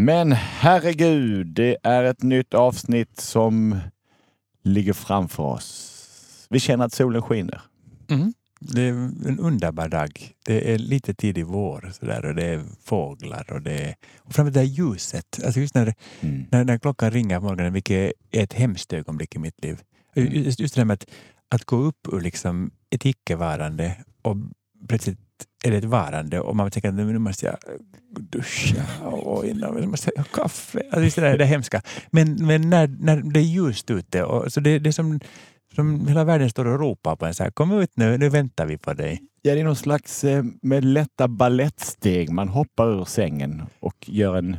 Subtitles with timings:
[0.00, 3.78] Men herregud, det är ett nytt avsnitt som
[4.62, 6.46] ligger framför oss.
[6.50, 7.60] Vi känner att solen skiner.
[8.10, 8.32] Mm.
[8.60, 10.32] Det är en underbar dag.
[10.44, 14.34] Det är lite tidig vår så där, och det är fåglar och det är och
[14.34, 15.40] framför det där ljuset.
[15.44, 16.46] Alltså just när, Mm.
[16.50, 19.80] när, när klockan ringer på morgonen, vilket är ett hemskt ögonblick i mitt liv.
[20.16, 20.32] Mm.
[20.32, 21.06] Just, just det där med att,
[21.48, 24.36] att gå upp ur liksom ett icke-varande och
[24.88, 25.18] plötsligt
[25.64, 27.80] är det ett varande och man tänker att nu måste jag eh,
[28.20, 30.82] duscha och innan måste jag ha kaffe.
[30.92, 31.82] Alltså det där det hemska.
[32.10, 35.20] Men, men när, när det är ljust ute, och, så det, det är som,
[35.74, 38.66] som hela världen står och ropar på en så här, kom ut nu, nu väntar
[38.66, 39.22] vi på dig.
[39.42, 42.30] Ja, det är någon slags eh, med lätta ballettsteg.
[42.30, 44.56] Man hoppar ur sängen och gör en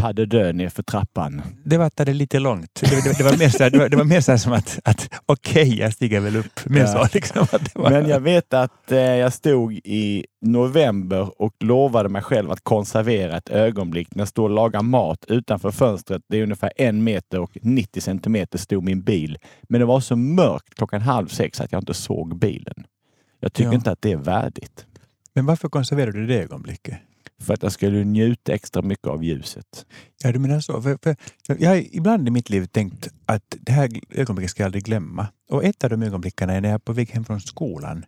[0.00, 1.42] pas de deux ner för trappan.
[1.64, 2.80] Det vattnade lite långt.
[2.80, 4.78] Det, det, det var mer så här, det var, det var mer så som att,
[4.84, 6.60] att okej, jag stiger väl upp.
[6.64, 6.86] Men, Ja.
[6.86, 12.22] så, liksom, var, Men jag vet att eh, jag stod i november och lovade mig
[12.22, 16.22] själv att konservera ett ögonblick när jag står och lagar mat utanför fönstret.
[16.28, 19.38] Det är ungefär en meter och 90 centimeter stod min bil.
[19.68, 22.84] Men det var så mörkt klockan halv sex att jag inte såg bilen.
[23.40, 23.74] Jag tycker Ja.
[23.74, 24.86] inte att det är värdigt.
[25.34, 26.98] men varför konserverar du det ögonblicket?
[27.40, 29.86] För att jag skulle njuta extra mycket av ljuset.
[30.22, 30.82] Ja, du menar så.
[30.82, 31.16] För, för,
[31.58, 35.26] jag har ibland i mitt liv tänkt att det här ögonblicket ska jag aldrig glömma.
[35.50, 38.04] Och ett av de ögonblicken är när jag är på väg hem från skolan.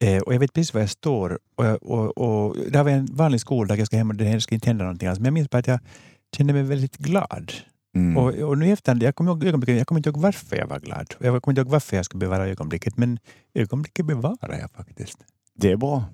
[0.00, 1.38] Eh, och jag vet precis var jag står.
[1.56, 4.40] Och, jag, och, och, det här var en vanlig skoldag, jag ska hem och det
[4.40, 5.18] ska inte hända någonting alls.
[5.18, 5.80] Men jag minns bara att jag
[6.36, 7.52] kände mig väldigt glad.
[7.94, 8.16] Mm.
[8.16, 10.80] Och, och nu i efterhand, jag kommer ihåg jag kommer inte ihåg varför jag var
[10.80, 11.14] glad.
[11.18, 12.96] Jag kommer inte ihåg varför jag skulle bevara ögonblicket.
[12.96, 13.18] Men
[13.54, 15.18] ögonblicket bevarar jag faktiskt.
[15.54, 16.04] Det är bra.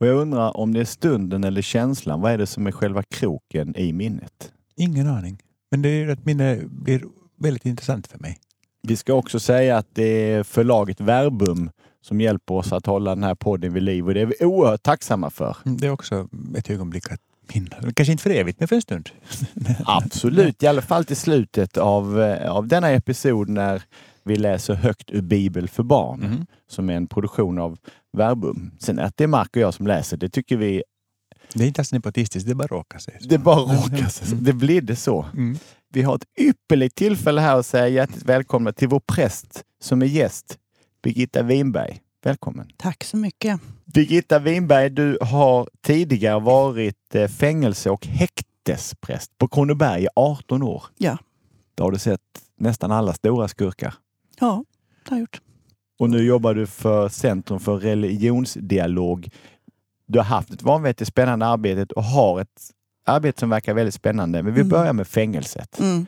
[0.00, 2.20] Och jag undrar om det är stunden eller känslan.
[2.20, 4.52] Vad är det som är själva kroken i minnet?
[4.76, 5.38] Ingen aning.
[5.70, 7.02] Men det är att minne blir
[7.38, 8.38] väldigt intressant för mig.
[8.82, 11.70] Vi ska också säga att det är förlaget Verbum
[12.02, 14.82] som hjälper oss att hålla den här podden vid liv och det är vi oerhört
[14.82, 15.56] tacksamma för.
[15.64, 17.20] Mm, Det är också ett ögonblick att
[17.54, 17.94] minnas.
[17.94, 19.10] Kanske inte för evigt, men för en stund.
[19.86, 23.82] Absolut, i alla fall till slutet av, eh, av denna episod när
[24.24, 26.46] vi läser högt ur Bibel för barn Mhm.
[26.68, 27.78] som är en produktion av
[28.12, 28.70] Verbum.
[28.80, 30.82] Sen att det är Mark och jag som läser, det tycker vi,
[31.54, 33.16] Det är inte alls nepotistiskt, det bara råkar sig.
[33.20, 33.28] så.
[33.28, 34.28] det bara råkar sig.
[34.32, 34.44] Mm.
[34.44, 35.26] Det blir det så.
[35.34, 35.56] Mm.
[35.88, 40.06] Vi har ett ypperligt tillfälle här att säga hjärtligt välkomna till vår präst som är
[40.06, 40.58] gäst,
[41.02, 42.00] Birgitta Winberg.
[42.22, 42.68] Välkommen!
[42.76, 43.60] Tack så mycket.
[43.84, 50.82] Birgitta Winberg, du har tidigare varit eh, fängelse och häktespräst på Kronoberg i 18 år.
[50.98, 51.18] Ja.
[51.74, 52.20] Då har du sett
[52.58, 53.94] nästan alla stora skurkar.
[54.40, 54.64] Ja,
[55.04, 55.40] det har jag gjort.
[55.98, 59.28] Och nu jobbar du för Centrum för religionsdialog.
[60.06, 62.70] Du har haft ett vanvettigt spännande arbete och har ett
[63.06, 64.42] arbete som verkar väldigt spännande.
[64.42, 64.70] Men vi Mm.
[64.70, 65.80] börjar med fängelset.
[65.80, 66.06] Mm.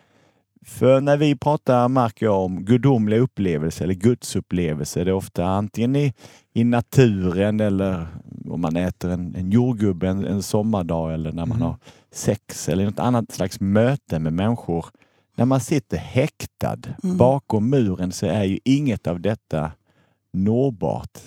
[0.66, 5.96] För när vi pratar, märker jag, om gudomliga upplevelser eller gudsupplevelser, det är ofta antingen
[5.96, 6.14] i,
[6.54, 8.06] i naturen eller
[8.50, 11.68] om man äter en, en jordgubbe en, en sommardag eller när man Mm.
[11.68, 11.76] har
[12.12, 14.86] sex eller något annat slags möte med människor.
[15.36, 17.16] När man sitter häktad Mm.
[17.16, 19.72] bakom muren så är ju inget av detta
[20.32, 21.18] nåbart.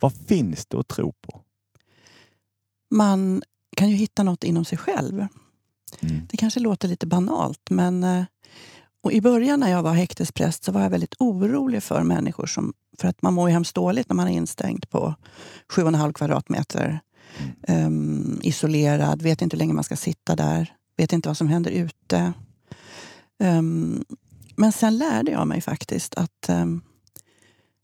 [0.00, 1.40] Vad finns det att tro på?
[2.90, 3.42] Man
[3.76, 5.26] kan ju hitta något inom sig själv.
[6.00, 6.26] Mm.
[6.30, 8.24] Det kanske låter lite banalt, men eh,
[9.02, 12.72] och i början när jag var häktespräst så var jag väldigt orolig för människor som,
[12.98, 15.14] för att man mår ju hemskt dåligt när man är instängd på
[15.72, 17.00] 7,5 kvadratmeter.
[17.62, 21.70] Ehm, isolerad, vet inte hur länge man ska sitta där, vet inte vad som händer
[21.70, 22.32] ute.
[23.38, 24.04] Ehm,
[24.56, 26.82] men sen lärde jag mig faktiskt att ehm,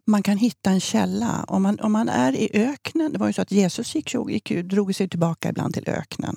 [0.06, 1.44] man kan hitta en källa.
[1.48, 4.50] Om man, om man är i öknen, det var ju så att Jesus gick, gick,
[4.50, 6.36] drog sig tillbaka ibland till öknen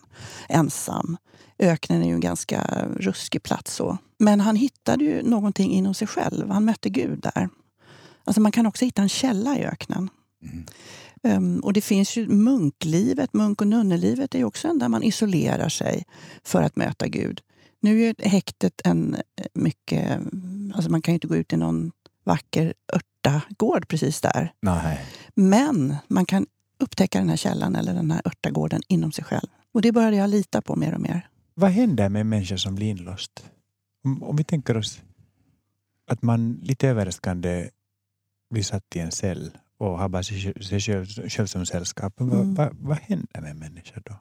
[0.50, 1.18] ensam.
[1.60, 3.76] Öknen är ju en ganska ruskig plats.
[3.76, 3.98] Så.
[4.18, 6.50] Men han hittade ju någonting inom sig själv.
[6.50, 7.50] Han mötte Gud där.
[8.24, 10.10] Alltså man kan också hitta en källa i öknen.
[11.24, 15.04] Um, och det finns ju munklivet, munk och nunnelivet är ju också en där man
[15.04, 16.06] isolerar sig
[16.44, 17.42] för att möta Gud.
[17.80, 19.22] Nu är ju häktet en eh,
[19.54, 20.20] mycket...
[20.74, 21.92] Alltså man kan ju inte gå ut i någon
[22.24, 24.54] vacker örtagård precis där.
[24.62, 25.06] Nej.
[25.36, 26.46] Men man kan
[26.80, 29.48] upptäcka den här källan eller den här örtagården inom sig själv.
[29.72, 31.30] Och det började jag lita på mer och mer.
[31.54, 33.46] Vad händer med en människa som blir inlåst?
[34.04, 35.02] Om, om vi tänker oss
[36.08, 37.70] att man lite överraskande
[38.50, 42.14] blir satt i en cell och har bara sig, själv- sig själv, själv som sällskap.
[42.18, 42.56] Vad, Mm.
[42.56, 44.16] vad, vad händer med en människa då?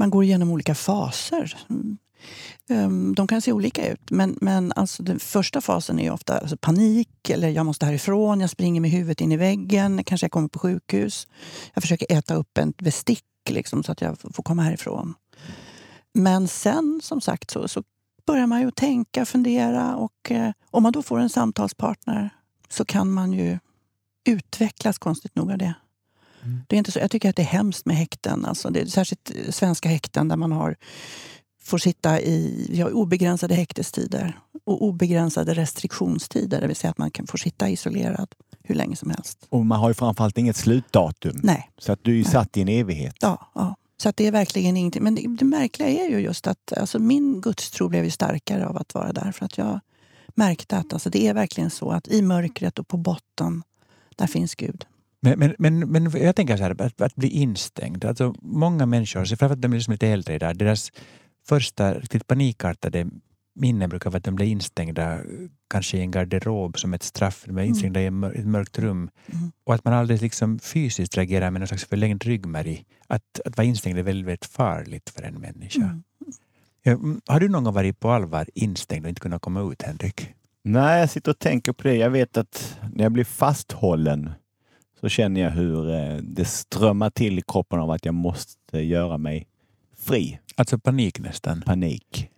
[0.00, 1.56] Man går igenom olika faser.
[2.68, 6.38] Ehm, de kan se olika ut, men, men alltså den första fasen är ju ofta
[6.38, 10.32] alltså panik, eller jag måste härifrån, jag springer med huvudet in i väggen, kanske jag
[10.32, 11.26] kommer på sjukhus.
[11.74, 15.14] Jag försöker äta upp en bestick liksom, så att jag får komma härifrån.
[16.14, 17.82] Men sen, som sagt, så, så
[18.26, 22.30] börjar man ju tänka, fundera och eh, om man då får en samtalspartner
[22.68, 23.58] så kan man ju
[24.28, 25.74] utvecklas konstigt nog av det.
[26.68, 28.44] Det är inte så, jag tycker att det är hemskt med häkten.
[28.44, 30.76] Alltså det är särskilt eh, svenska häkten där man har,
[31.62, 36.60] får sitta i vi har obegränsade häktestider och obegränsade restriktionstider.
[36.60, 39.46] Det vill säga att man kan få sitta isolerad hur länge som helst.
[39.48, 41.40] Och man har ju framförallt inget slutdatum.
[41.42, 41.70] Nej.
[41.78, 43.16] Så att du är ju satt i en evighet.
[43.20, 43.76] Ja, ja.
[44.02, 45.02] Så att det är verkligen ingenting.
[45.02, 48.76] Men det, det märkliga är ju just att alltså min gudstro blev ju starkare av
[48.76, 49.32] att vara där.
[49.32, 49.80] För att jag
[50.34, 53.62] märkte att alltså, det är verkligen så att i mörkret och på botten,
[54.16, 54.84] där finns Gud.
[55.22, 58.04] Men, men, men, men jag tänker så här, att, att bli instängd.
[58.04, 60.92] Alltså, många människor, framförallt de som är lite äldre idag, deras
[61.48, 63.06] första riktigt panikartade
[63.54, 65.18] minnen brukar vara att de blev instängda
[65.70, 67.42] kanske i en garderob som ett straff.
[67.46, 69.10] De blev instängda i en mör- ett mörkt rum.
[69.26, 69.52] Mm.
[69.64, 72.84] Och att man aldrig liksom fysiskt reagerar med någon slags förlängd ryggmärg.
[73.06, 75.82] Att, att vara instängd är väldigt, väldigt farligt för en människa.
[75.82, 76.02] Mm.
[76.82, 79.82] Ja, mm, har du någon gång varit på allvar instängd och inte kunnat komma ut,
[79.82, 80.34] Henrik?
[80.62, 81.96] Nej, jag sitter och tänker på det.
[81.96, 84.30] Jag vet att när jag blir fasthållen
[85.00, 89.18] så känner jag hur eh, det strömmar till i kroppen av att jag måste göra
[89.18, 89.46] mig
[89.98, 90.38] fri.
[90.56, 91.62] Alltså panik nästan.
[91.62, 92.30] Panik.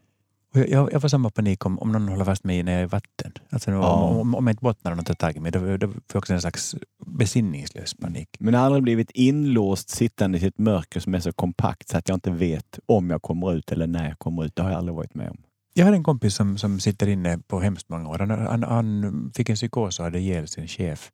[0.55, 2.89] Jag, jag får samma panik om, om någon håller fast mig när jag är i
[2.89, 3.33] vatten.
[3.51, 3.93] Alltså Ja.
[3.93, 6.01] om, om, om jag inte bottnar och någon tar tag i mig, då, då får
[6.13, 6.75] jag också en slags
[7.07, 8.29] besinningslös panik.
[8.39, 11.99] Men jag har aldrig blivit inlåst sittande i ett mörker som är så kompakt så
[11.99, 14.57] att jag inte vet om jag kommer ut eller när jag kommer ut.
[14.57, 15.39] Det har jag aldrig varit med om.
[15.75, 18.19] Jag har en kompis som, som sitter inne på hemskt många år.
[18.19, 21.11] Han, han, han fick en psykos och hade ihjäl sin chef.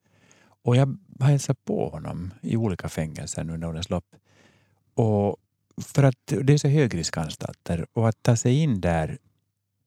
[0.64, 4.04] Och jag har hälsat på honom i olika fängelser nu under årens lopp.
[4.94, 5.36] Och
[5.82, 9.18] för att det är så högriskanstalter och att ta sig in där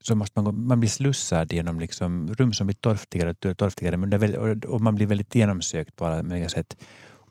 [0.04, 3.98] så måste man, gå- man bli slussad genom liksom rum som blir torftigare och torftigare
[3.98, 6.78] men och, och man blir väldigt genomsökt på alla möjliga sätt.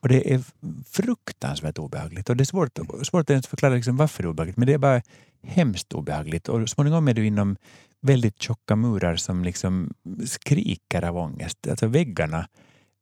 [0.00, 0.42] Och det är
[0.90, 2.30] fruktansvärt obehagligt.
[2.30, 4.72] Och det är svårt, svårt att ens förklara liksom varför det är obehagligt men det
[4.72, 5.02] är bara
[5.42, 6.48] hemskt obehagligt.
[6.48, 7.56] Och småningom är du inom
[8.00, 9.94] väldigt tjocka murar som liksom
[10.24, 11.68] skriker av ångest.
[11.70, 12.48] Alltså väggarna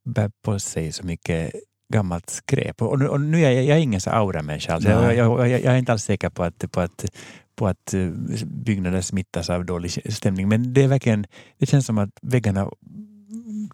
[0.08, 1.52] bär på sig så mycket
[1.92, 2.82] gammalt skräp.
[2.82, 4.74] Och nu, och nu är jag, jag är ingen så aura-människa.
[4.74, 7.04] Alltså jag, jag, jag, jag är inte alls säker på att, på att,
[7.56, 8.08] på att eh,
[8.46, 10.48] byggnader smittas av dålig stämning.
[10.48, 11.26] Men det är verkligen,
[11.58, 12.70] det känns som att väggarna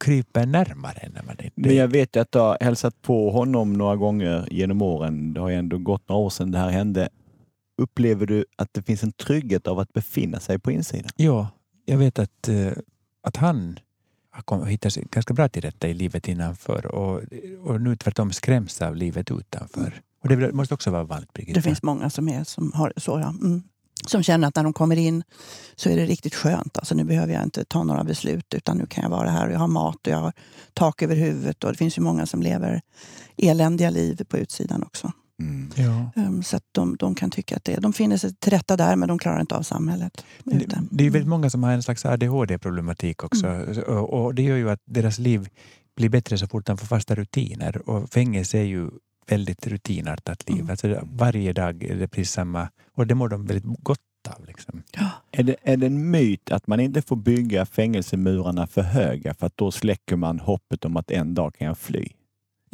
[0.01, 3.97] kryper närmare när man är Men jag vet att du har hälsat på honom några
[3.97, 5.35] gånger genom åren.
[5.35, 7.09] Det har ju ändå gått några år sedan det här hände.
[7.83, 11.11] Upplever du att det finns en trygghet av att befinna sig på insidan?
[11.17, 11.49] Ja,
[11.85, 12.73] jag vet att, eh,
[13.23, 13.79] att han
[14.47, 17.23] har hittat sig ganska bra till rätta i livet innanför och,
[17.65, 20.03] och nu tvärtom skräms av livet utanför.
[20.23, 21.55] Och det måste också vara vanligt, Birgitta.
[21.55, 23.11] Det finns många som, är, som har så.
[23.11, 23.29] Ja.
[23.29, 23.63] Mm.
[24.07, 25.23] Som känner att när de kommer in
[25.77, 26.79] så är det riktigt skönt.
[26.79, 29.53] Alltså nu behöver jag inte ta några beslut utan nu kan jag vara här och
[29.53, 30.33] jag har mat och jag har
[30.75, 31.65] tak över huvudet.
[31.65, 32.83] Och det finns ju många som lever
[33.37, 35.13] eländiga liv på utsidan också.
[35.75, 36.11] Ja.
[36.17, 38.97] Um, så att de, de kan tycka att det, de finner sig till rätta där
[38.97, 40.25] men de klarar inte av samhället.
[40.45, 43.47] Det, det är väldigt många som har en slags ADHD-problematik också.
[43.47, 43.79] Mm.
[43.79, 45.49] Och, och det gör ju att deras liv
[45.97, 47.89] blir bättre så fort de får fasta rutiner.
[47.89, 48.91] Och fängelse är ju
[49.29, 50.59] väldigt rutinartat liv.
[50.61, 50.71] Mm.
[50.71, 52.69] Alltså, varje dag är det precis samma.
[52.95, 53.99] Och det mår de väldigt gott
[54.29, 54.47] av.
[54.47, 54.83] Liksom.
[54.93, 55.11] Ja.
[55.31, 59.47] Är det, är det en myt att man inte får bygga fängelsemurarna för höga för
[59.47, 62.09] att då släcker man hoppet om att en dag kan jag fly?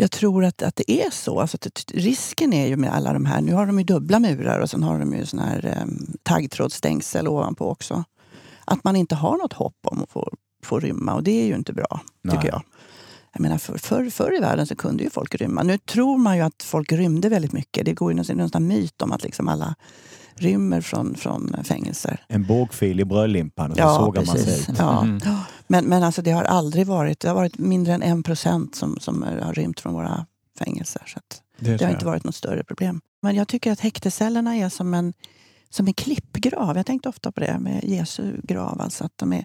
[0.01, 1.41] Jag tror att, att det är så.
[1.41, 1.59] Alltså,
[1.95, 4.83] risken är ju med alla de här, nu har de ju dubbla murar och sen
[4.83, 8.05] har de ju sån här um, taggtrådsstängsel ovanpå också.
[8.65, 10.33] Att man inte har något hopp om att få,
[10.65, 12.37] få rymma och det är ju inte bra, Nej.
[12.37, 12.63] tycker jag.
[13.33, 15.63] Jag menar, för, för, förr i världen så kunde ju folk rymma.
[15.63, 17.85] Nu tror man ju att folk rymde väldigt mycket.
[17.85, 19.75] Det går ju någon, någon myt om att liksom alla
[20.35, 22.25] rymmer från, från fängelser.
[22.29, 24.79] En bågfil i brödlimpan och så sågar man sig ut.
[24.79, 25.03] Ja.
[25.03, 25.21] Mm.
[25.71, 28.97] Men, men alltså det har aldrig varit, det har varit mindre än en procent som,
[29.01, 30.27] som har rymt från våra
[30.59, 31.03] fängelser.
[31.07, 31.21] Så
[31.59, 33.01] Det det har inte varit något större problem.
[33.23, 35.13] Men jag tycker att häktecellerna är som en,
[35.69, 36.77] som en klippgrav.
[36.77, 38.81] Jag tänkte ofta på det med Jesu grav.
[38.81, 39.45] Alltså att de är,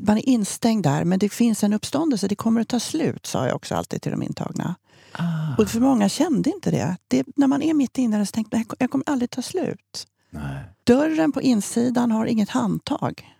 [0.00, 2.28] man är instängd där, men det finns en uppståndelse.
[2.28, 4.74] Det kommer att ta slut, sa jag också alltid till de intagna.
[5.12, 5.22] Ah.
[5.58, 6.96] Och för många kände inte det.
[7.08, 10.06] det när man är mitt inne så tänkte man jag kommer aldrig ta slut.
[10.30, 10.64] Nej.
[10.84, 13.33] Dörren på insidan har inget handtag.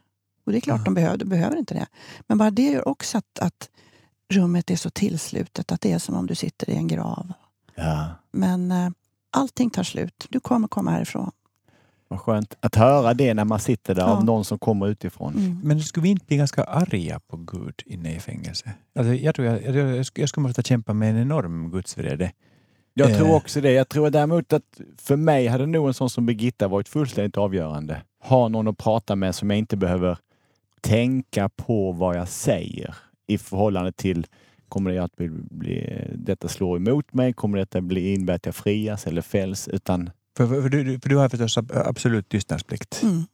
[0.47, 1.87] Och det är klart, de behöver, de behöver inte det.
[2.27, 3.69] Men bara det gör också att, att
[4.33, 7.33] rummet är så tillslutet att det är som om du sitter i en grav.
[7.75, 8.07] Ja.
[8.33, 8.91] Men eh,
[9.31, 10.27] allting tar slut.
[10.31, 11.31] Du kommer komma härifrån.
[12.09, 14.09] Vad skönt att höra det när man sitter där Ja.
[14.09, 15.35] av någon som kommer utifrån.
[15.35, 15.61] Mm.
[15.65, 18.71] Men skulle vi inte bli ganska arga på Gud inne i fängelse?
[18.99, 22.33] Alltså, jag, tror jag, jag, jag, skulle- jag skulle måste kämpa med en enorm gudsvrede.
[22.95, 23.17] Jag Eh.
[23.19, 23.73] tror också det.
[23.73, 28.03] Jag tror däremot att för mig hade nog en sån som Birgitta varit fullständigt avgörande.
[28.25, 30.19] Ha någon att prata med som jag inte behöver
[30.85, 32.95] tänka på vad jag säger
[33.27, 34.27] i förhållande till
[34.69, 37.33] kommer det att bli, bli, detta slå emot mig?
[37.33, 39.69] Kommer detta bli innebära att jag frias eller fälls?
[39.69, 43.03] Utan För, för, för, du, för du har förstås ab- absolut tystnadsplikt.
[43.03, 43.25] Mm.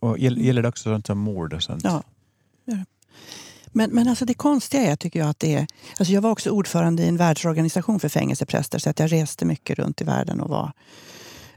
[0.00, 1.84] Och gäll- gäller det också sånt som mord och sånt?
[1.84, 2.02] Ja.
[3.72, 5.66] Men, men alltså det konstiga är, tycker jag, att det är...
[5.98, 9.78] Alltså jag var också ordförande i en världsorganisation för fängelsepräster så att jag reste mycket
[9.78, 10.72] runt i världen och var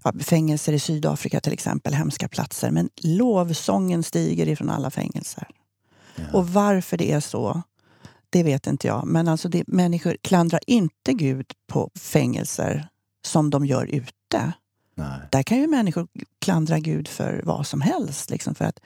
[0.03, 2.71] ja, fängelser i Sydafrika till exempel, hemska platser.
[2.71, 5.47] Men lovsången stiger ifrån alla fängelser.
[6.15, 6.23] Ja.
[6.33, 7.61] Och varför det är så,
[8.29, 9.07] det vet inte jag.
[9.07, 12.87] Men alltså det, människor klandrar inte Gud på fängelser
[13.25, 14.53] som de gör ute.
[14.95, 15.19] Nej.
[15.31, 16.07] Där kan ju människor
[16.41, 18.29] klandra Gud för vad som helst.
[18.29, 18.79] Liksom för att,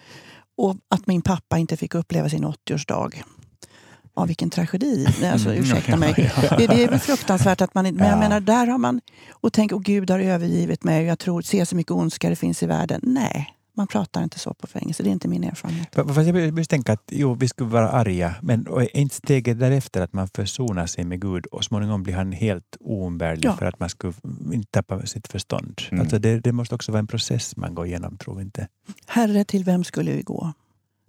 [0.58, 3.24] och att min pappa inte fick uppleva sin 80-årsdag.
[4.18, 5.08] Ja, vilken tragedi.
[5.32, 6.14] Alltså, mm, ursäkta mig.
[6.58, 9.02] Det, det är väl fruktansvärt att man Men jag menar, där har man...
[9.30, 12.36] Och tänk, och Gud har övergivit mig och jag tror, ser så mycket ondska det
[12.36, 13.02] finns i världen.
[13.04, 15.04] Nej, man pratar inte så på fängelse.
[15.04, 15.96] Det är inte min erfarenhet.
[15.96, 20.02] Fast jag börjar tänka att jo, vi skulle vara arga, men är inte steget därefter
[20.02, 23.58] att man försonar sig med Gud och småningom blir han helt oumbärlig ja.
[23.58, 24.14] för att man skulle
[24.54, 25.82] inte tappa sitt förstånd?
[25.92, 26.02] Mm.
[26.02, 28.68] Alltså det, det, måste också vara en process man går igenom, tror vi inte?
[29.08, 30.54] Herre, till vem skulle vi gå?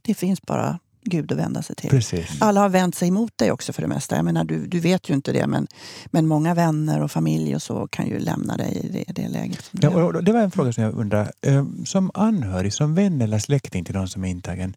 [0.02, 1.90] Det finns bara Gud att vända sig till.
[1.90, 2.42] Precis.
[2.42, 4.16] Alla har vänt sig emot dig också för det mesta.
[4.16, 5.66] Jag menar, du, du vet ju inte det, men,
[6.06, 9.70] men många vänner och familj och så kan ju lämna dig i det, det läget.
[9.72, 11.32] Ja, och det var en fråga som jag undrar.
[11.42, 14.74] Eh, som anhörig, som vän eller släkting till någon som är intagen,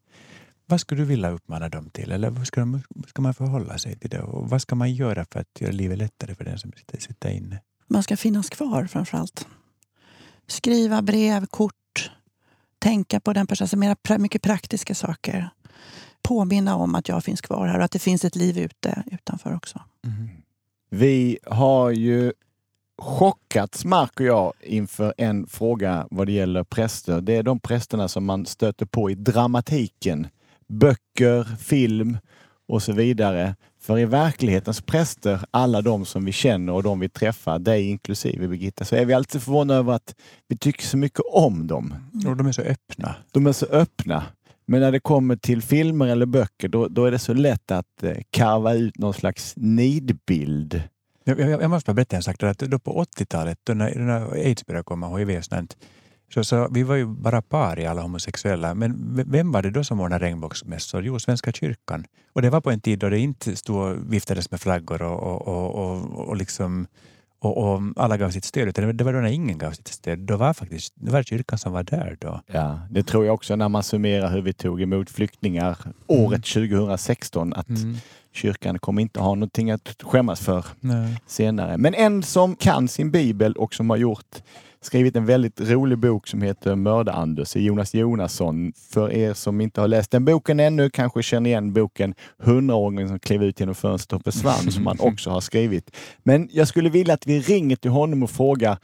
[0.66, 2.12] vad skulle du vilja uppmana dem till?
[2.12, 4.22] Eller hur ska, de, ska man förhålla sig till det?
[4.22, 7.30] Och vad ska man göra för att göra livet lättare för den som sitter, sitter
[7.30, 7.60] inne?
[7.88, 9.48] Man ska finnas kvar framför allt.
[10.48, 12.12] Skriva brev, kort,
[12.80, 13.66] tänka på den personen.
[13.66, 15.50] Alltså mera, mycket praktiska saker
[16.24, 19.56] påminna om att jag finns kvar här och att det finns ett liv ute utanför
[19.56, 19.82] också.
[20.06, 20.30] Mm.
[20.90, 22.34] Vi har ju
[23.02, 27.22] chockats, Mark och jag, inför en fråga vad det gäller präster.
[27.22, 30.28] Det är de prästerna som man stöter på i dramatiken.
[30.68, 32.18] Böcker, film
[32.68, 33.56] och så vidare.
[33.82, 38.48] För i verklighetens präster, alla de som vi känner och de vi träffar, dig inklusive
[38.48, 40.16] Birgitta, så är vi alltid förvånade över att
[40.48, 41.94] vi tycker så mycket om dem.
[42.28, 43.16] Och de är så öppna.
[43.32, 44.24] De är så öppna.
[44.72, 48.04] Men när det kommer till filmer eller böcker, då, då är det så lätt att
[48.04, 50.84] eh, karva ut någon slags nidbild.
[51.24, 52.40] Jag, jag, jag måste bara berätta en sak.
[52.40, 55.78] Där, att då på 80-talet, då när, när aids började komma, hiv och sånt,
[56.34, 58.76] så, så vi var ju bara par i alla homosexuella.
[58.76, 61.04] Men vem var det då som ordnade regnbågsmässor?
[61.04, 62.06] Jo, Svenska kyrkan.
[62.34, 65.24] Och det var på en tid då det inte stod och viftades med flaggor och,
[65.24, 66.88] och, och, och, och liksom
[67.42, 68.68] och, och, alla gav sitt stöd.
[68.68, 70.20] Utan det var då när ingen gav sitt stöd.
[70.20, 72.42] Då var faktiskt det var kyrkan som var där då.
[72.48, 76.70] Ja, det tror jag också när man summerar hur vi tog emot flyktingar året mm.
[76.70, 77.54] 2016.
[77.54, 77.96] Att mm.
[78.34, 81.22] Kyrkan kommer inte ha någonting att skämmas för Nej.
[81.26, 81.78] senare.
[81.78, 84.42] Men en som kan sin bibel och som har gjort
[84.82, 88.74] skrivit en väldigt rolig bok som heter Mördar-Anders Jonas Jonasson.
[88.92, 93.20] För er som inte har läst den boken ännu kanske känner igen boken Hundraåringen som
[93.20, 95.96] klev ut genom fönstret och försvann som han också har skrivit.
[96.24, 98.78] Men jag skulle vilja att vi ringer till honom och frågar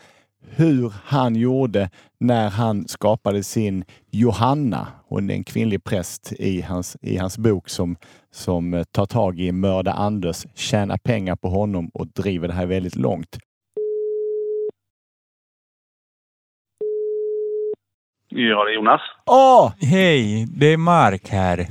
[0.55, 1.89] hur han gjorde
[2.19, 4.87] när han skapade sin Johanna.
[5.07, 7.95] Hon är en kvinnlig präst i hans, i hans bok som,
[8.31, 12.95] som tar tag i mörda Anders, tjänar pengar på honom och driver det här väldigt
[12.95, 13.37] långt.
[18.29, 19.01] Ja, det är Jonas.
[19.25, 19.71] Åh!
[19.79, 21.67] Hej, det är Mark här.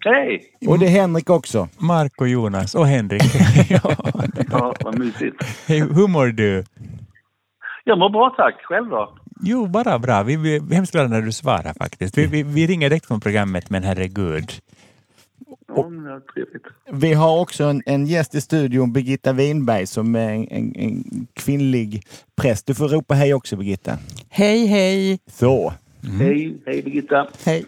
[0.00, 0.42] Hej!
[0.68, 1.68] Och det är Henrik också.
[1.78, 3.22] Mark och Jonas och Henrik.
[3.70, 3.96] ja,
[4.50, 5.36] ja, vad mysigt.
[5.66, 6.64] Hej, hur mår du?
[7.88, 8.62] Jag mår bra tack.
[8.62, 9.18] Själv då?
[9.40, 10.22] Jo, bara bra.
[10.22, 12.18] Vi är hemskt glada när du svarar faktiskt.
[12.18, 14.52] Vi, vi, vi ringer direkt från programmet, men herregud.
[15.68, 15.90] Ja,
[16.92, 21.26] vi har också en, en gäst i studion, Birgitta Winberg, som är en, en, en,
[21.34, 22.02] kvinnlig
[22.36, 22.66] präst.
[22.66, 23.98] Du får ropa hej också, Birgitta.
[24.28, 25.18] Hej, hej!
[25.26, 25.72] Så.
[26.04, 26.20] Mm.
[26.20, 27.26] Hej, hej Birgitta.
[27.44, 27.64] Hej.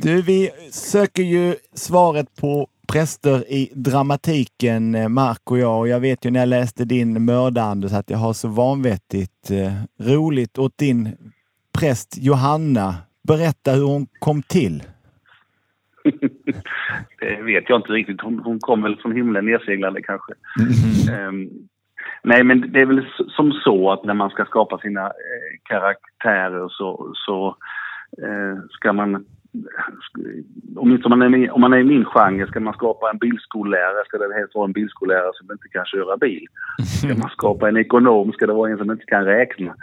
[0.00, 5.78] Du, vi söker ju svaret på präster i dramatiken, eh, Mark och jag.
[5.78, 9.72] Och jag vet ju när jag läste din Mördar-Anders att jag har så vanvettigt eh,
[10.08, 11.08] roligt åt din
[11.78, 12.94] präst Johanna.
[13.28, 14.82] Berätta hur hon kom till.
[17.20, 18.20] det vet jag inte riktigt.
[18.20, 20.32] Hon, hon kom väl från himlen nerseglande kanske.
[21.28, 21.50] Um,
[22.22, 26.68] nej, men det är väl som så att när man ska skapa sina eh, karaktärer
[26.68, 27.56] så, så
[28.22, 29.24] eh, ska man
[30.76, 34.18] om, man är, om man är i min genre, ska man skapa en bilskollärare ska
[34.18, 36.46] det helst vara en bilskollärare som inte kan köra bil.
[36.98, 39.74] Ska man skapa en ekonom ska det vara en som inte kan räkna.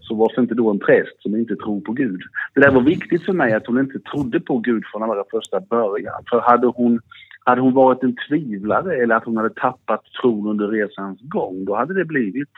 [0.00, 2.20] Så varför inte då en präst som inte tror på Gud?
[2.54, 5.60] Det där var viktigt för mig att hon inte trodde på Gud från allra första
[5.60, 6.22] början.
[6.30, 7.00] För hade hon,
[7.44, 11.76] hade hon varit en tvivlare eller att hon hade tappat tron under resans gång, då
[11.76, 12.48] hade det blivit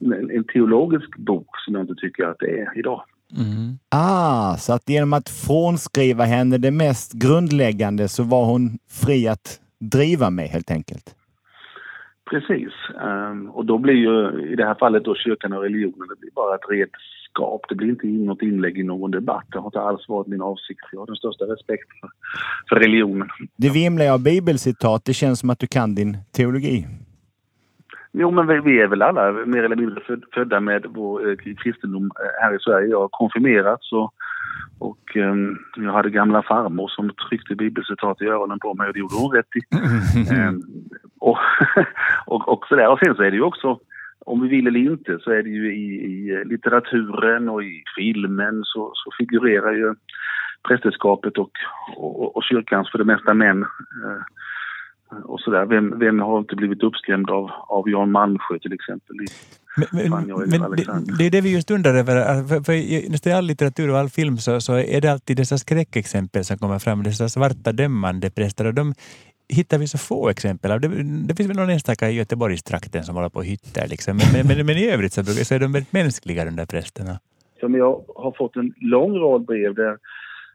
[0.00, 3.02] en, en teologisk bok som jag inte tycker att det är idag.
[3.36, 3.78] Mm.
[3.88, 9.60] Ah, så att genom att frånskriva henne det mest grundläggande så var hon fri att
[9.80, 11.14] driva med helt enkelt?
[12.30, 12.72] Precis.
[13.04, 16.30] Um, och då blir ju i det här fallet då kyrkan och religionen, det blir
[16.30, 16.68] bara ett
[17.32, 17.60] budskap.
[17.68, 19.44] Det blir inte något inlägg i någon debatt.
[19.52, 20.80] Det har inte alls varit min avsikt.
[20.92, 22.10] Jag har den största respekt för,
[22.68, 23.28] för religionen.
[23.56, 25.04] Det vimlar av bibelcitat.
[25.04, 26.86] Det känns som att du kan din teologi.
[28.12, 30.02] Jo, men vi, vi är väl alla mer eller mindre
[30.34, 32.86] födda med vår eh, kristendom eh, här i Sverige.
[32.88, 34.14] Jag har konfirmerats och,
[34.78, 35.34] och eh,
[35.76, 39.32] jag hade gamla farmor som tryckte bibelcitat i öronen på mig och det gjorde hon
[39.32, 39.62] rätt i.
[40.34, 40.52] eh,
[41.20, 41.38] och,
[42.26, 42.88] och, och, sådär.
[42.88, 43.78] och sen så är det ju också,
[44.26, 48.60] om vi vill eller inte, så är det ju i, i litteraturen och i filmen
[48.64, 49.94] så, så figurerar ju
[50.68, 51.50] prästerskapet och,
[51.96, 54.22] och, och kyrkans för det mesta män eh,
[55.24, 55.66] och sådär.
[55.66, 59.16] Vem, vem har inte blivit uppskrämd av, av Jan Malmsjö till exempel?
[59.76, 62.48] Men, men, det, det, är det vi just undrar över.
[62.48, 65.58] För, för i nästan all litteratur och all film så, så är det alltid dessa
[65.58, 67.02] skräckexempel som kommer fram.
[67.02, 68.66] Dessa svarta dömande präster.
[68.66, 68.94] Och de
[69.48, 70.80] hittar vi så få exempel av.
[70.80, 70.88] Det,
[71.28, 73.88] det finns väl någon enstaka i Göteborgstrakten som håller på och hytter.
[73.88, 74.16] Liksom.
[74.34, 77.18] Men, men, men, i övrigt så, så är de väldigt mänskliga de där prästerna.
[77.60, 79.98] Jag har fått en lång rad brev där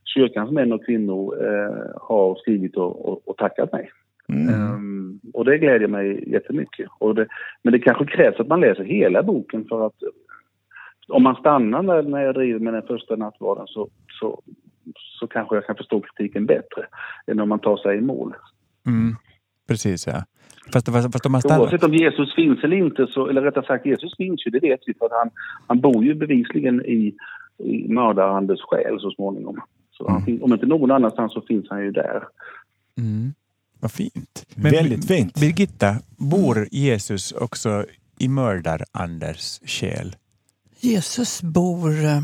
[0.05, 3.91] kyrkans män och kvinnor eh, har skrivit och, och, och tackat mig.
[4.33, 4.73] Mm.
[4.73, 6.89] Um, och det glädjer mig jättemycket.
[6.99, 7.27] Och det,
[7.63, 9.95] men det kanske krävs att man läser hela boken för att
[11.07, 14.41] om man stannar när, när jag driver med den första nattvarden så, så,
[15.19, 16.85] så kanske jag kan förstå kritiken bättre
[17.27, 18.33] än om man tar sig i mål.
[18.87, 19.15] Mm.
[19.67, 20.23] Precis, ja.
[20.73, 21.61] Fast, fast, fast om man stannar...
[21.61, 24.79] Oavsett om Jesus finns eller inte, så, eller rättare sagt Jesus finns ju, det vet
[24.85, 25.29] vi för han,
[25.67, 27.15] han bor ju bevisligen i,
[27.57, 29.61] i mördarandets själ så småningom.
[29.91, 30.21] Så mm.
[30.21, 32.23] han, om inte någon annanstans så finns han ju där.
[32.97, 33.33] Mm.
[33.79, 34.45] Vad fint.
[34.55, 35.33] Men Väldigt fint.
[35.33, 37.85] Birgitta, bor Jesus också
[38.19, 40.15] i mördar-Anders själ?
[40.79, 42.21] Jesus bor eh,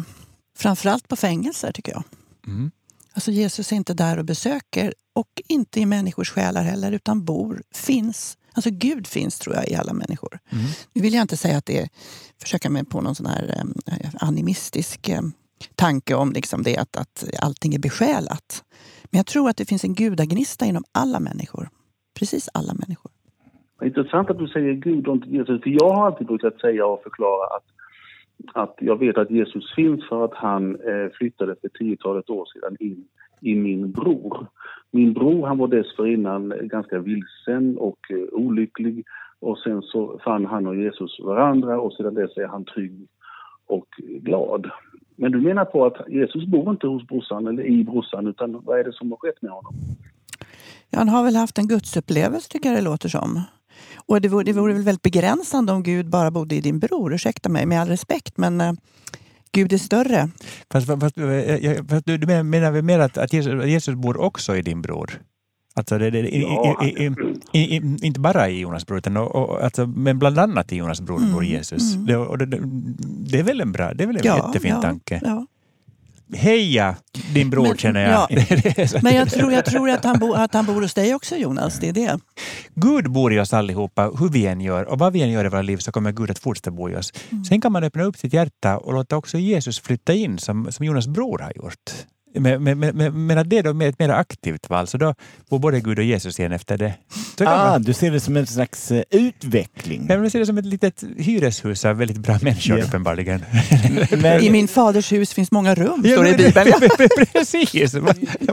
[0.57, 2.03] framförallt på fängelser, tycker jag.
[2.47, 2.71] Mm.
[3.13, 7.63] Alltså Jesus är inte där och besöker och inte i människors själar heller, utan bor,
[7.71, 8.37] finns.
[8.53, 10.39] Alltså Gud finns, tror jag, i alla människor.
[10.49, 10.65] Mm.
[10.93, 11.89] Nu vill jag inte säga att det är,
[12.41, 15.21] försöka mig på någon sån här eh, animistisk eh,
[15.75, 18.63] tanke om liksom det att, att allting är besjälat.
[19.13, 21.67] Men jag tror att det finns en gudagnista inom alla människor.
[22.19, 23.11] Precis alla människor.
[23.83, 25.63] Intressant att du säger Gud och inte Jesus.
[25.63, 27.67] För jag har alltid brukat säga och förklara att,
[28.53, 32.77] att jag vet att Jesus finns för att han eh, flyttade för tiotalet år sedan
[32.79, 33.05] in
[33.41, 34.47] i min bror.
[34.91, 39.05] Min bror han var dessförinnan ganska vilsen och eh, olycklig
[39.39, 43.07] och sen så fann han och Jesus varandra och sedan dess är han trygg
[43.67, 43.87] och
[44.21, 44.69] glad.
[45.15, 48.79] Men du menar på att Jesus bor inte hos brorsan eller i brorsan, utan vad
[48.79, 49.73] är det som har skett med honom?
[50.89, 53.41] Ja, han har väl haft en gudsupplevelse, tycker jag det låter som.
[54.05, 57.13] Och det vore, det vore väl väldigt begränsande om Gud bara bodde i din bror,
[57.13, 58.73] ursäkta mig, med all respekt, men uh,
[59.51, 60.29] Gud är större.
[60.71, 61.15] Fast, fast,
[61.89, 65.21] fast du, du menar väl mer att, att Jesus, Jesus bor också i din bror?
[65.75, 66.85] Alltså det, det, ja.
[66.85, 67.11] i,
[67.51, 70.75] i, i, inte bara i Jonas bror, utan och, och, alltså, men bland annat i
[70.75, 71.95] Jonas bror, mm, Jesus.
[71.95, 72.05] Mm.
[72.05, 72.59] Det, och det,
[73.31, 75.21] det, är väl en bra, det är väl en ja, jättefin ja, tanke.
[75.23, 75.45] Ja.
[76.35, 76.95] Heja
[77.33, 78.27] din bror men, känner jag.
[78.29, 78.99] Ja.
[79.03, 81.79] men jag tror, jag tror att, han bo, att han bor hos dig också Jonas,
[81.79, 82.19] det är det.
[82.75, 85.49] Gud bor i oss allihopa, hur vi än gör och vad vi än gör i
[85.49, 87.13] våra liv så kommer Gud att fortsätta bo i oss.
[87.29, 87.43] Mm.
[87.43, 90.85] Sen kan man öppna upp sitt hjärta och låta också Jesus flytta in som, som
[90.85, 91.91] Jonas bror har gjort.
[92.35, 95.15] Men, men, men, men att det är då ett mer aktivt val, så då
[95.49, 96.93] får både Gud och Jesus igen efter det.
[97.39, 97.83] ah, man...
[97.83, 100.05] du ser det som en slags uh, utveckling?
[100.09, 102.87] Ja, jag ser det som ett litet hyreshus av väldigt bra människor yeah.
[102.87, 103.45] uppenbarligen.
[104.21, 104.43] men...
[104.43, 106.89] I min faders hus finns många rum, står det i Bibeln.
[107.33, 107.93] Precis!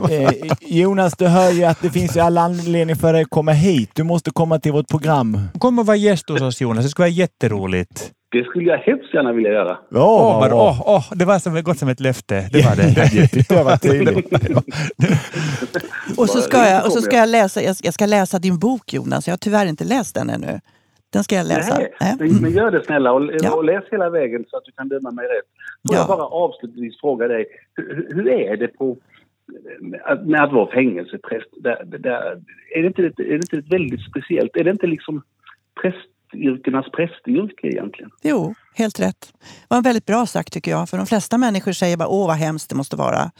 [0.09, 3.51] Eh, Jonas, du hör ju att det finns ju alla anledningar för dig att komma
[3.51, 3.89] hit.
[3.93, 5.47] Du måste komma till vårt program.
[5.59, 8.11] Kom och var gäst hos oss Jonas, det skulle vara jätteroligt.
[8.31, 9.77] Det skulle jag hemskt gärna vilja göra.
[9.91, 12.49] Oh, oh, oh, oh, det var som, gått som ett löfte.
[12.51, 13.55] Det var det.
[13.63, 13.73] var
[16.21, 19.27] och så ska jag, och så ska jag, läsa, jag ska läsa din bok Jonas.
[19.27, 20.59] Jag har tyvärr inte läst den ännu.
[21.13, 21.77] Den ska jag läsa.
[21.77, 22.31] Nej, Nej.
[22.41, 23.55] Men, gör det snälla och, ja.
[23.55, 25.49] och, läs hela vägen så att du kan döma mig rätt.
[25.87, 25.99] Får ja.
[25.99, 28.97] jag bara avslutningsvis fråga dig, hur, hur är det på
[30.21, 31.49] med att vara fängelsepräst?
[31.57, 32.41] Där, där,
[32.75, 35.21] är, det inte, är det inte ett väldigt speciellt, är det inte liksom
[35.81, 38.11] präst yrkenas prästyrke egentligen.
[38.21, 39.33] Jo, helt rätt.
[39.41, 40.89] Det var väldigt bra sagt tycker jag.
[40.89, 43.31] För de flesta människor säger bara åh vad hemskt det måste vara.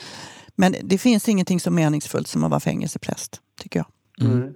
[0.56, 3.88] Men det finns ingenting så meningsfullt som att vara fängelsepräst, tycker jag.
[4.27, 4.41] Mm.
[4.41, 4.54] Mm.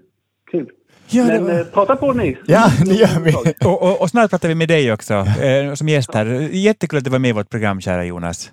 [0.52, 0.70] Kul.
[1.08, 2.38] Ja, Men eh, prata på ni!
[2.46, 3.56] Ja, det gör vi.
[3.66, 6.26] och, och, och, snart pratar vi med dig också, eh, som gäst här.
[6.52, 8.52] Jättekul att du var med i vårt program, kära Jonas.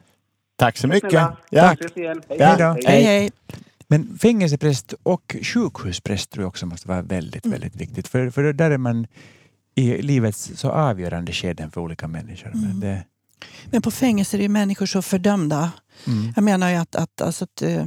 [0.57, 1.13] Tack så mycket.
[1.13, 1.37] Ja.
[1.51, 1.79] Tack.
[1.97, 2.23] Hej.
[2.39, 2.77] Ja.
[2.87, 3.31] Hej, hej.
[3.89, 7.53] Men fängelsepräst och sjukhuspräst tror jag också måste vara väldigt, mm.
[7.53, 8.09] väldigt viktigt.
[8.09, 9.07] För, för där är man
[9.75, 12.55] i livets så avgörande skeden för olika människor.
[12.55, 12.69] Mm.
[12.69, 13.05] Men, det...
[13.71, 15.71] Men på fängelser är människor så fördömda.
[16.07, 16.33] Mm.
[16.37, 17.87] Jag menar ju att, att, alltså att, eh,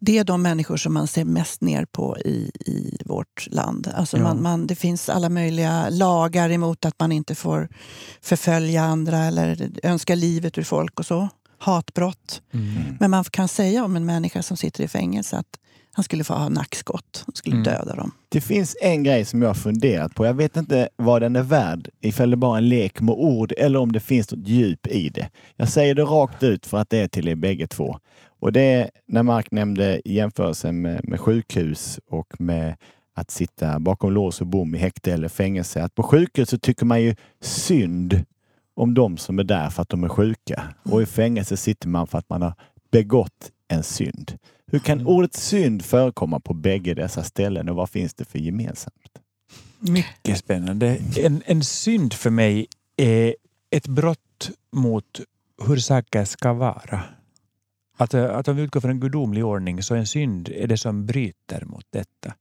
[0.00, 3.92] det är de människor som man ser mest ner på i, i vårt land.
[3.94, 4.22] Alltså Ja.
[4.22, 7.68] man, man, det finns alla möjliga lagar emot att man inte får
[8.20, 11.28] förfölja andra eller önska livet ur folk och så.
[11.58, 12.42] Hatbrott.
[12.52, 12.96] Mm.
[13.00, 15.58] Men man kan säga om en människa som sitter i fängelse att
[15.98, 17.22] han skulle få ha nackskott.
[17.26, 17.64] Han skulle Mm.
[17.64, 18.10] döda dem.
[18.28, 20.26] Det finns en grej som jag har funderat på.
[20.26, 23.52] Jag vet inte vad den är värd, ifall det bara är en lek med ord
[23.58, 25.28] eller om det finns något djup i det.
[25.56, 27.98] Jag säger det rakt ut för att det är till er bägge två.
[28.40, 32.76] Och det är när Mark nämnde jämförelsen med, med sjukhus och med
[33.14, 35.82] att sitta bakom lås och bom i häkte eller fängelse.
[35.82, 38.24] Att på sjukhus så tycker man ju synd
[38.74, 40.62] om de som är där för att de är sjuka.
[40.84, 42.52] Och i fängelse sitter man för att man har
[42.92, 44.38] begått en synd.
[44.66, 45.06] Hur kan Mm.
[45.06, 49.18] ordet synd förekomma på bägge dessa ställen och vad finns det för gemensamt?
[49.78, 50.98] Mycket spännande.
[51.16, 53.34] En, en synd för mig är
[53.70, 55.20] ett brott mot
[55.66, 57.02] hur saker ska vara.
[57.96, 60.78] Att, eh, att om vi utgår från en gudomlig ordning så en synd är det
[60.78, 62.34] som bryter mot detta.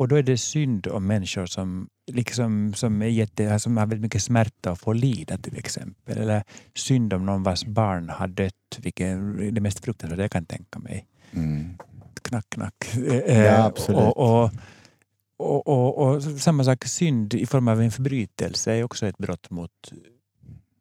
[0.00, 4.00] Och då är det synd om människor som, liksom, som, är jätte, som har väldigt
[4.00, 6.18] mycket smärta och får lida till exempel.
[6.18, 6.42] Eller
[6.74, 10.78] synd om någon vars barn har dött, vilket är det mest fruktansvärda jag kan tänka
[10.78, 11.06] mig.
[12.22, 12.74] Knack, knack.
[13.26, 14.00] Eh, Ja, absolut.
[14.00, 14.50] Och, och,
[15.36, 19.50] och, och, och samma sak, synd i form av en förbrytelse är också ett brott
[19.50, 19.92] mot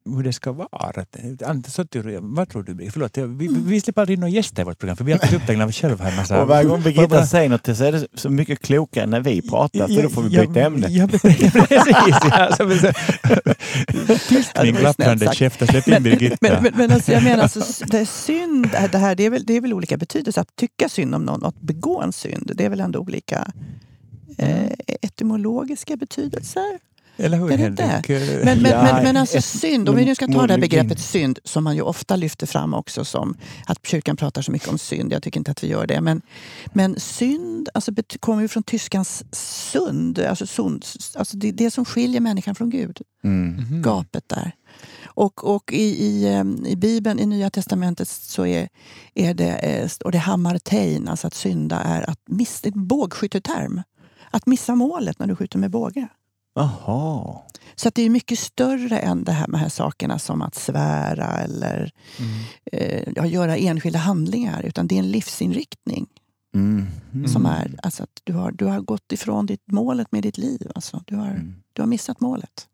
[0.05, 1.05] hur det ska vara.
[1.45, 2.91] Ante, så tror vad tror du?
[2.91, 5.37] Förlåt, vi, vi släpper aldrig in några gäster i vårt program för vi är alltid
[5.37, 6.15] upptagna av själva här.
[6.15, 9.41] Massa, Och varje gång Birgitta säger något så är det så mycket klokare när vi
[9.41, 10.87] pratar, så då får vi byta ämne.
[10.89, 11.53] Ja, precis.
[14.27, 15.37] Tyst min sagt.
[15.37, 16.37] käfter, släpp in Birgitta.
[16.41, 19.45] Men, men, men alltså, jag menar, alltså, det är synd, det här det är, väl,
[19.45, 20.41] det är väl olika betydelser.
[20.41, 23.51] Att tycka synd om någon, att begå en synd, det är väl ändå olika
[24.37, 26.79] eh, etymologiska betydelser.
[27.19, 27.83] Eller hur är det inte?
[27.83, 28.09] Henrik?
[28.45, 30.59] Men, men, Ja, men, men alltså ett- synd, om vi nu ska ta det här
[30.61, 34.67] begreppet synd som man ju ofta lyfter fram också som att kyrkan pratar så mycket
[34.67, 35.13] om synd.
[35.13, 36.01] Jag tycker inte att vi gör det.
[36.01, 36.21] Men,
[36.73, 39.23] men synd alltså, kommer ju från tyskans
[39.71, 43.01] sund, alltså, sund, alltså det, det som skiljer människan från Gud.
[43.23, 43.55] Mm.
[43.55, 43.81] Mhm.
[43.81, 44.51] Gapet där.
[45.05, 48.69] Och, och i, i, em, i Bibeln, i Nya Testamentet, så är,
[49.15, 52.73] är det, eh, och det är hamartein, alltså att synda är att missa, det är
[52.73, 53.81] en bågskytteterm.
[54.31, 56.07] Att missa målet när du skjuter med båge.
[56.55, 57.37] Jaha.
[57.75, 60.55] Så att det är mycket större än det här med de här sakerna som att
[60.55, 62.43] svära eller Mm.
[63.25, 64.63] eh, göra enskilda handlingar.
[64.63, 66.07] Utan det är en livsinriktning
[66.55, 66.87] Mm.
[67.27, 67.57] som Mm.
[67.57, 70.71] är alltså att du har, du har gått ifrån ditt målet med ditt liv.
[70.75, 71.55] Alltså, du, har, Mm.
[71.73, 72.67] du har missat målet.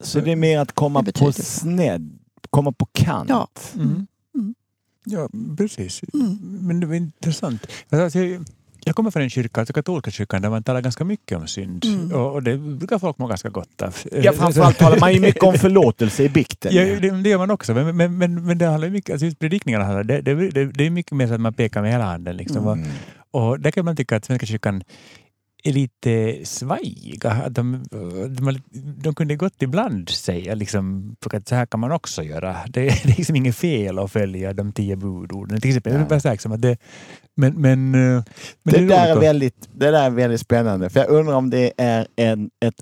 [0.00, 2.18] Så det är mer att komma Det på snedd,
[2.50, 3.28] komma på kant.
[3.30, 3.48] Ja.
[3.74, 4.06] Mm.
[4.34, 4.54] Mm.
[5.04, 6.00] Ja, precis.
[6.14, 6.38] Mm.
[6.60, 7.66] Men det var intressant.
[7.90, 8.18] Alltså,
[8.84, 11.84] jag, kommer från en kyrka, alltså katolska kyrkan, där man talar ganska mycket om synd.
[11.84, 12.12] Mm.
[12.12, 13.96] Och, och det brukar folk må ganska gott av.
[14.22, 16.74] Ja, framförallt talar man ju mycket om förlåtelse i bikten.
[16.74, 17.74] Ja, det, det gör man också.
[17.74, 20.64] Men, men, men, men det handlar ju mycket, alltså just predikningarna handlar, det, det, det,
[20.64, 22.36] det är mycket mer så att man pekar med hela handen.
[22.36, 22.66] Liksom.
[22.66, 22.88] Och, Mm.
[23.30, 24.82] och där kan man tycka att Svenska kyrkan
[25.62, 27.48] är lite svajiga.
[27.48, 27.84] De,
[28.28, 28.58] de,
[29.02, 32.56] de kunde gott ibland säga liksom, att så här kan man också göra.
[32.68, 35.60] Det, det är liksom inget fel att följa de tio budorden.
[35.60, 36.18] Till exempel, Ja.
[36.22, 36.76] Jag liksom att det,
[37.36, 38.24] men, men, eh,
[38.62, 40.90] men det, är där är väldigt, det där är väldigt spännande.
[40.90, 42.74] För jag undrar om det är en, ett,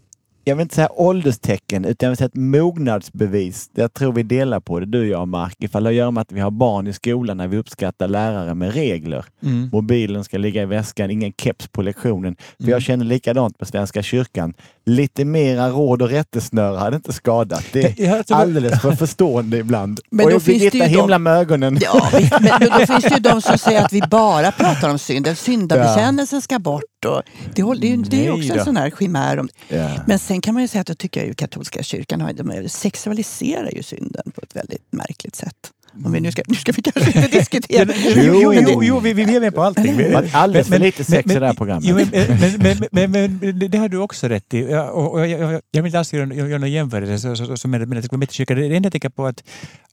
[0.45, 3.71] jag vill inte säga ålderstecken, utan jag vill säga ett mognadsbevis.
[3.75, 5.55] Jag tror vi delar på det, du och jag Mark.
[5.59, 8.09] Ifall det har att göra med att vi har barn i skolan när vi uppskattar
[8.09, 9.25] lärare med regler.
[9.43, 9.71] Mm.
[9.73, 12.37] Mobilen ska ligga i väskan, ingen keps på lektionen.
[12.37, 12.71] För Mm.
[12.73, 14.55] jag känner likadant med Svenska kyrkan.
[14.91, 17.65] Lite mera råd och rättesnöre hade inte skadat.
[17.73, 20.01] Det är alldeles för förstående ibland.
[20.11, 21.79] Men och då finns Birgitta det ju himla med ögonen.
[21.83, 24.99] Ja, visst, men då finns det ju de som säger att vi bara pratar om
[24.99, 25.39] synd.
[25.39, 26.83] Syndabekännelsen ska bort.
[27.07, 27.23] Och
[27.55, 29.39] det, håller- det, det är också en sån här chimär.
[29.39, 29.91] Om, Ja.
[30.07, 33.71] men sen kan man ju säga att jag tycker ju katolska kyrkan har, de sexualiserar
[33.77, 35.57] ju synden på ett väldigt märkligt sätt.
[36.05, 37.93] Om vi nu, ska, nu ska vi kanske inte diskutera.
[38.17, 40.13] Jo, jo, Men jo, jo vi, vi är med på allting.
[40.13, 41.85] Varit alldeles för lite sex i det här programmet.
[41.85, 44.61] Jo, men, men, men, men, men, men det har du också rätt i.
[44.61, 48.11] Ja, och, och jag, jag, jag vill inte alls göra, någon jämförelse med, med att
[48.11, 49.45] det enda jag tänker på att,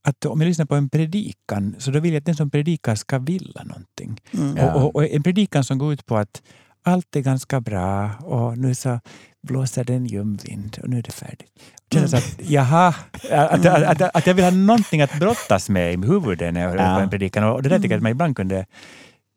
[0.01, 2.95] att om jag lyssnar på en predikan så då vill jag att den som predikar
[2.95, 4.21] ska vilja någonting.
[4.33, 4.57] Mm.
[4.57, 6.41] Och, och, och en predikan som går ut på att
[6.83, 8.99] allt är ganska bra och nu så
[9.47, 11.51] blåser det en ljumvind och nu är det färdigt.
[11.89, 12.87] Det känns att, jaha,
[13.31, 16.69] att, att, att, att jag vill ha någonting att brottas med i huvudet när jag
[16.69, 16.95] hör Ja.
[16.95, 17.43] på en predikan.
[17.43, 18.65] Och det där tycker jag att man ibland kunde,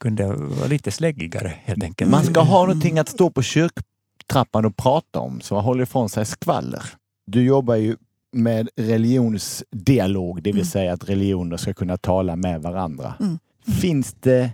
[0.00, 2.10] kunde vara lite släggigare helt enkelt.
[2.10, 6.08] Man ska ha någonting att stå på kyrktrappan och prata om så man håller ifrån
[6.08, 6.82] sig skvaller.
[7.26, 7.96] Du jobbar ju
[8.32, 10.66] med religionsdialog, det vill Mm.
[10.66, 13.14] säga att religioner ska kunna tala med varandra.
[13.20, 13.38] Mm.
[13.80, 14.50] Finns det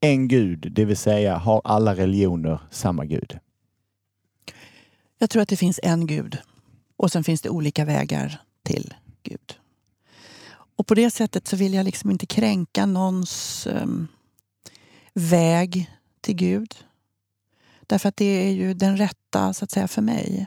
[0.00, 3.38] en gud, det vill säga har alla religioner samma gud?
[5.22, 6.38] Jag tror att det finns en gud
[6.96, 9.58] och sen finns det olika vägar till Gud.
[10.52, 14.08] Och på det sättet så vill jag liksom inte kränka någons um,
[15.14, 16.74] väg till Gud.
[17.80, 20.46] Därför att det är ju den rätta så att säga för mig.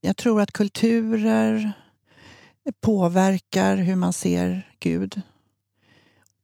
[0.00, 1.72] Jag tror att kulturer
[2.80, 5.20] påverkar hur man ser Gud.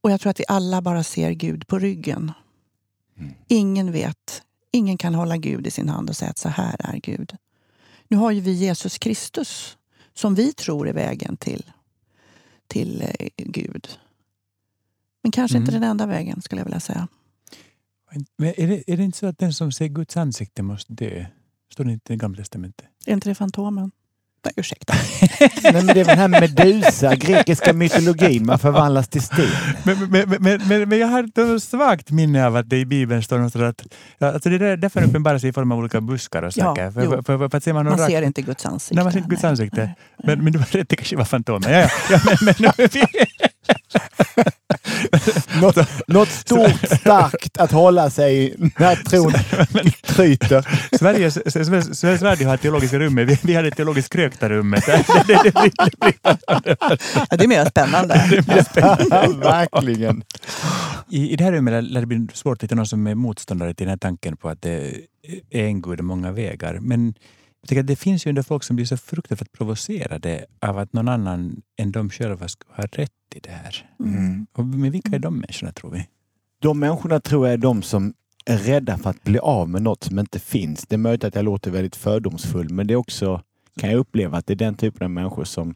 [0.01, 2.33] Och jag tror att vi alla bara ser Gud på ryggen.
[3.19, 3.35] Mm.
[3.49, 6.97] Ingen vet, ingen kan hålla Gud i sin hand och säga att så här är
[6.99, 7.37] Gud.
[8.09, 9.77] Nu har ju vi Jesus Kristus
[10.15, 11.63] som vi tror är vägen till,
[12.67, 13.89] till eh, Gud.
[15.23, 15.63] Men kanske Mm.
[15.63, 17.09] inte den enda vägen skulle jag vilja säga.
[18.37, 21.27] Men är, det, är det inte så att den som ser Guds ansikte måste dö?
[21.73, 22.87] Står det inte i Gamla testamentet?
[23.07, 23.91] Är inte det Fantomen?
[24.45, 24.95] Nej, ursäkta.
[25.63, 29.49] Nej, men det är den här Medusa, grekiska mytologin, man förvandlas till sten.
[29.83, 31.25] Men, men, men, men, men, men jag har
[31.57, 33.87] ett svagt minne av att det i Bibeln står något att...
[34.19, 36.91] Ja, alltså det där, därför uppenbarar sig i form av olika buskar och Ja, saker.
[36.91, 37.11] för, jo.
[37.11, 38.95] för, för, för, att ser man, Man ser inte Guds ansikte.
[38.95, 39.95] Nej, man ser inte Guds ansikte.
[40.25, 41.73] Men, men du har rätt, det kanske var Fantomen.
[41.73, 41.89] Ja, ja.
[42.11, 42.73] ja, men, men,
[45.61, 49.33] Något, något stort, starkt att hålla sig i när tron
[50.03, 50.67] tryter.
[50.99, 53.29] Sveriges, Sveriges, Sveriges Radio har teologiska rummet.
[53.29, 54.28] Vi, vi hade teologiskt krökta-rummet.
[55.27, 56.15] Det, det, det, det, blir-
[57.31, 58.15] Ja, det är mer spännande.
[59.39, 60.23] Verkligen.
[61.11, 63.15] I, I det här rummet lär- lär det bli svårt att hitta någon som är
[63.15, 64.93] motståndare till den här tanken på att det
[65.51, 66.79] är en gud och många vägar.
[66.81, 67.15] Men
[67.63, 70.93] jag tycker att det finns ju ändå folk som blir så fruktansvärt provocerade av att
[70.93, 73.87] någon annan än de själva skulle ha rätt i det här.
[74.01, 74.47] Mm.
[74.53, 76.07] Och, men vilka är de människorna tror vi?
[76.63, 78.15] De människorna tror jag är de som
[78.47, 80.87] är rädda för att bli av med något som inte finns.
[80.89, 83.43] Det är möjligt att jag låter väldigt fördomsfull, men det är också,
[83.79, 85.75] kan jag uppleva, att det är den typen av människor som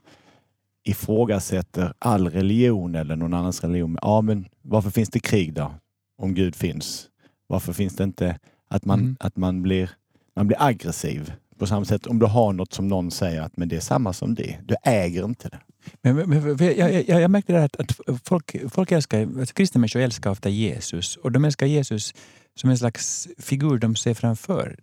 [0.84, 3.98] ifrågasätter all religion eller någon annans religion.
[4.02, 5.74] Ja, men varför finns det krig då?
[6.18, 7.08] Om Gud finns.
[7.46, 8.38] Varför finns det inte
[8.70, 9.16] att man, Mm.
[9.20, 9.90] att man, blir,
[10.36, 11.32] man blir aggressiv?
[11.58, 14.12] På samma sätt om du har något som någon säger att men det är samma
[14.12, 14.58] som det.
[14.64, 15.58] Du äger inte det.
[16.02, 19.78] Men, men, jag, jag, jag märkte det här att, att folk, folk älskar, alltså kristna
[19.78, 22.14] människor älskar ofta Jesus och de älskar Jesus
[22.54, 24.76] som en slags figur de ser framför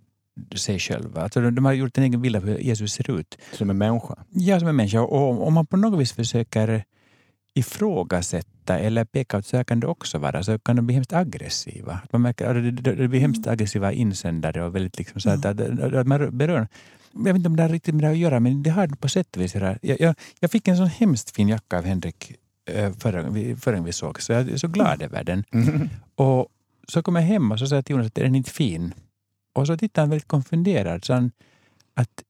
[0.56, 1.22] sig själva.
[1.22, 3.38] Alltså de, de har gjort en egen bild av hur Jesus ser ut.
[3.52, 4.16] Som en människa.
[4.30, 6.84] Jag som är människa och om man på något vis försöker
[7.54, 12.00] ifrågasätta eller peka ut så kan det också vara, så kan de bli hemskt aggressiva.
[12.12, 15.60] Man märker, det, det, det blir hemskt aggressiva insändare och väldigt liksom så att, att,
[15.94, 16.68] att, man berör
[17.14, 19.10] jag vet inte om det har riktigt med det att göra, men det har på
[19.10, 19.56] sätt och vis.
[19.56, 22.32] Jag, jag, jag fick en sån hemskt fin jacka av Henrik
[22.66, 25.44] eh, förra, gången vi såg, så jag är så glad över den.
[26.16, 26.48] Och
[26.88, 28.94] så kom jag hem och så sa jag till Jonas att är den inte fin?
[29.54, 31.06] Och så tittade han väldigt konfunderad.
[31.06, 31.32] Så han,
[31.94, 32.24] att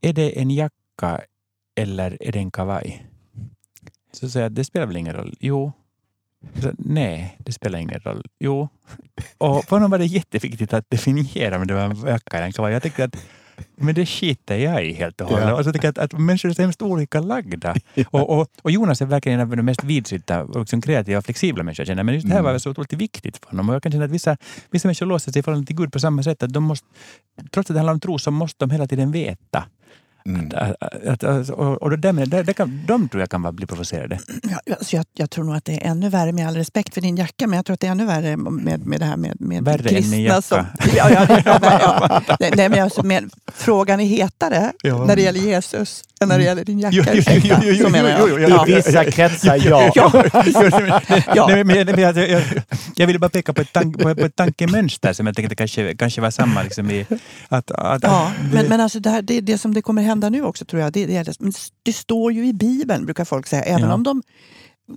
[0.00, 1.20] är det en jacka
[1.76, 3.06] eller är det en kavaj?
[4.12, 5.36] Så sa jag att det spelar väl ingen roll?
[5.40, 5.72] Jo.
[6.62, 8.24] Så, nej, det spelar ingen roll.
[8.38, 8.68] Jo.
[9.38, 12.52] Och för honom var det jätteviktigt att definiera om det var en jacka eller en
[12.52, 12.72] kavaj.
[12.72, 13.16] Jag tänkte att
[13.76, 15.48] men det skiter jag i helt och hållet.
[15.48, 15.54] Ja.
[15.54, 17.74] Och så tycker jag att, att människor är så hemskt olika lagda.
[18.10, 21.24] Och, och, och Jonas är verkligen en av de mest vidsynta och liksom kreativa och
[21.24, 22.02] flexibla människor jag känner.
[22.02, 22.52] Men just det här Mm.
[22.52, 23.68] var så otroligt viktigt för honom.
[23.68, 24.36] Och jag kan känna att vissa,
[24.70, 26.42] vissa människor låser sig i förhållande till Gud på samma sätt.
[26.42, 26.86] Att de måste,
[27.50, 29.64] trots att det handlar om tro så måste de hela tiden veta.
[30.28, 30.50] Mm.
[30.54, 33.42] Att, att, att, och och det där med, det, det kan, de tror jag kan
[33.42, 34.18] vara- bli provocerade.
[34.42, 37.00] Ja, alltså jag, jag tror nog att det är ännu värre, med all respekt för
[37.00, 39.36] din jacka, men jag tror att det är ännu värre med, med det här med,
[39.40, 40.16] med Värre än kristna.
[40.16, 40.42] jacka.
[40.42, 42.22] Som, ja, ja, ja, ja,
[42.56, 45.04] Nej, men alltså, med, frågan är hetare Ja.
[45.04, 46.96] när det gäller Jesus än när det gäller din jacka.
[46.96, 47.60] Jo, jo, jo, ursäkta.
[47.62, 48.58] jo, jo, Så menar jo, jo, jo, men,
[51.66, 51.76] men,
[52.96, 55.96] jag ville bara peka på ett, tank, på, på ett tankemönster som jag tänkte kanske,
[55.96, 56.62] kanske var samma.
[56.62, 57.06] Liksom i,
[57.48, 60.30] att, att, Ja, det- men, men alltså det, här, det, det som det kommer hända
[60.30, 61.52] nu också tror jag, det, det, det, men
[61.82, 63.62] det står ju i Bibeln, brukar folk säga.
[63.62, 63.94] Även Ja.
[63.94, 64.22] om de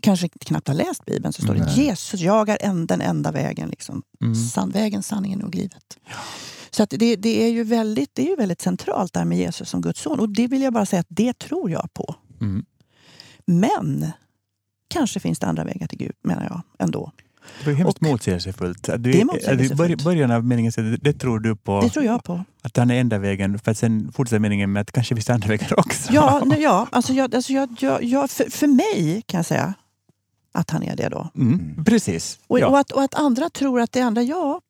[0.02, 1.86] kanske knappt har läst Bibeln så står det Nej.
[1.86, 3.70] Jesus, jag är en, den enda vägen.
[3.70, 4.04] Liksom.
[4.22, 4.36] Mm.
[4.36, 5.98] San, vägen, sanningen och livet.
[6.72, 9.70] Så att det, det, är ju väldigt, det är ju väldigt centralt där med Jesus
[9.70, 10.20] som Guds son.
[10.20, 12.16] Och det vill jag bara säga att det tror jag på.
[12.42, 12.66] Mm.
[13.46, 14.08] Men
[14.88, 17.12] kanske finns det andra vägar till Gud, menar jag ändå.
[17.60, 18.90] Det var ju hemskt Och- motsägelsefullt.
[18.90, 20.04] Att Du, Det är motsägelsefullt.
[20.04, 22.44] början av meningen det, det tror du på, Det tror jag på.
[22.62, 25.34] att han är enda vägen, för att sen fortsätter meningen med att kanske finns det
[25.34, 26.14] andra vägar också.
[26.14, 29.74] Ja, nu, ja alltså jag, alltså jag, jag, jag, för, för mig kan jag säga
[30.54, 31.30] att han är det då.
[31.36, 32.40] Mm, precis.
[32.48, 32.68] Och, ja.
[32.68, 34.62] och, att, och att andra tror att det andra, ja,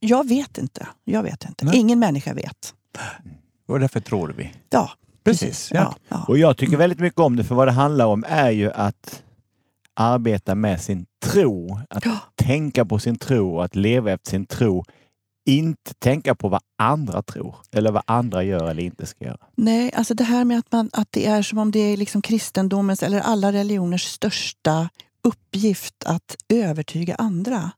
[0.00, 0.86] jag vet inte.
[1.04, 1.64] Jag vet inte.
[1.64, 1.76] Nej.
[1.76, 2.74] Ingen människa vet.
[3.68, 4.52] och därför tror vi.
[4.70, 4.90] Ja,
[5.24, 5.80] Precis, ja.
[5.80, 6.24] Ja, ja.
[6.28, 9.22] Och jag tycker väldigt mycket om det, för vad det handlar om är ju att
[10.00, 11.80] arbeta med sin tro.
[11.90, 12.18] Att Ja.
[12.34, 14.84] tänka på sin tro och att leva efter sin tro.
[15.48, 19.46] Inte tänka på vad andra tror eller vad andra gör eller inte ska göra.
[19.56, 22.22] Nej, alltså det här med att, man, att det är som om det är liksom
[22.22, 24.88] kristendomens eller alla religioners största
[25.24, 27.70] uppgift att övertyga andra.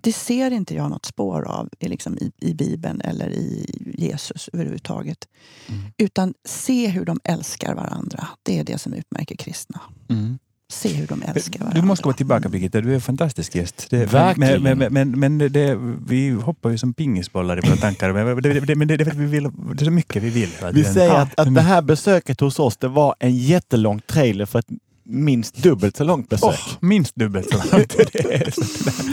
[0.00, 3.66] Det ser inte jag något spår av i, liksom i, i Bibeln eller i
[3.98, 5.28] Jesus överhuvudtaget.
[5.68, 5.80] Mm.
[5.98, 8.28] Utan se hur de älskar varandra.
[8.42, 9.80] Det är det som utmärker kristna.
[10.08, 10.38] Mm.
[10.72, 11.80] Se hur de älskar varandra.
[11.80, 13.86] Du måste komma tillbaka Birgitta, du är en fantastisk gäst.
[13.90, 14.62] Det, Verkligen.
[14.62, 18.12] Men, men, men, men det, vi hoppar ju som pingisbollar i våra tankar.
[18.12, 19.42] Men det, det, men det, det, vi vill,
[19.74, 20.50] det är så mycket vi vill.
[20.72, 21.20] Vi säger Ja.
[21.20, 24.66] att, att det här besöket hos oss, det var en jättelång trailer för ett
[25.08, 26.48] minst dubbelt så långt besök.
[26.48, 27.96] Åh, minst dubbelt så långt.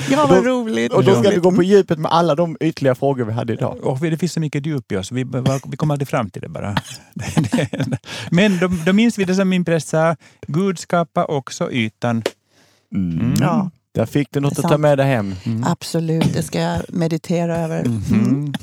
[0.09, 0.93] Ja, vad roligt.
[0.93, 1.43] och då ska roligt.
[1.43, 3.77] gå på djupet med alla de ytliga frågor vi hade idag.
[3.83, 5.25] Och det finns så mycket djup i oss, vi,
[5.67, 6.75] vi kommer aldrig fram till det bara.
[8.31, 10.15] Men då, då minns vi det som min präst sa,
[10.47, 12.23] Gud skapar också ytan.
[12.95, 13.33] Mm.
[13.39, 15.35] Ja, Där fick du något att ta med dig hem.
[15.65, 16.33] absolut.
[16.33, 17.79] Det ska jag meditera över.
[17.85, 18.53] Mm.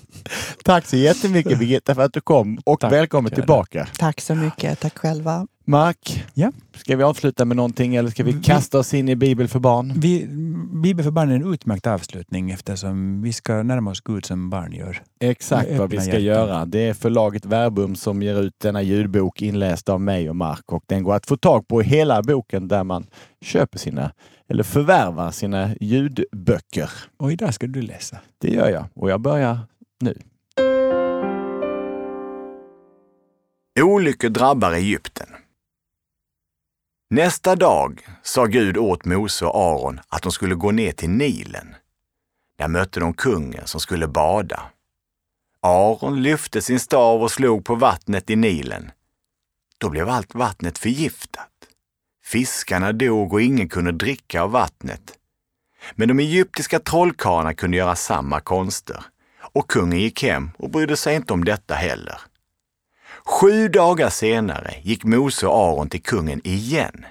[0.64, 3.88] Tack så jättemycket Birgitta för att du kom och Tack, välkommen tillbaka.
[3.98, 4.80] Tack så mycket.
[4.80, 5.46] Tack själva.
[5.70, 6.52] Mark, Ja.
[6.74, 9.92] ska vi avsluta med någonting eller ska vi kasta oss in i Bibel för barn?
[9.96, 10.26] Vi,
[10.82, 14.72] Bibeln för barn är en utmärkt avslutning eftersom vi ska närma oss Gud som barn
[14.72, 15.02] gör.
[15.20, 16.22] Exakt vad vi ska hjärtan.
[16.22, 16.66] göra.
[16.66, 20.84] Det är förlaget Verbum som ger ut denna ljudbok inläst av mig och Mark och
[20.86, 23.06] den går att få tag på i hela boken där man
[23.40, 24.12] köper sina
[24.48, 26.90] eller förvärvar sina ljudböcker.
[27.16, 28.18] Och idag ska du läsa.
[28.38, 29.58] Det gör jag och jag börjar
[30.00, 30.18] nu.
[33.80, 35.26] Olyckor drabbar Egypten.
[37.12, 41.74] Nästa dag sa Gud åt Mose och Aron att de skulle gå ner till Nilen.
[42.58, 44.62] Där mötte de kungen som skulle bada.
[45.60, 48.90] Aron lyfte sin stav och slog på vattnet i Nilen.
[49.78, 51.50] Då blev allt vattnet förgiftat.
[52.24, 55.12] Fiskarna dog och ingen kunde dricka av vattnet.
[55.94, 59.04] Men de egyptiska trollkarlarna kunde göra samma konster.
[59.40, 62.20] Och kungen gick hem och brydde sig inte om detta heller.
[63.24, 67.04] Sju dagar senare gick Mose och Aron till kungen igen.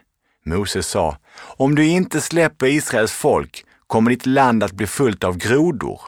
[0.45, 5.37] Mose sa, om du inte släpper Israels folk kommer ditt land att bli fullt av
[5.37, 6.01] grodor.